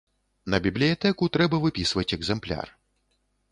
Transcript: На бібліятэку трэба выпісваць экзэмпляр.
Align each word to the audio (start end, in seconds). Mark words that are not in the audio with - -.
На 0.53 0.59
бібліятэку 0.67 1.29
трэба 1.37 1.61
выпісваць 1.67 2.15
экзэмпляр. 2.19 2.67